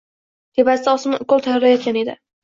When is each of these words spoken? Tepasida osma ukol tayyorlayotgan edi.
Tepasida 0.59 0.95
osma 0.99 1.19
ukol 1.25 1.43
tayyorlayotgan 1.49 2.01
edi. 2.01 2.17